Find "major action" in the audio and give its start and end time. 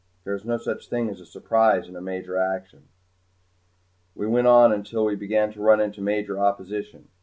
2.01-2.87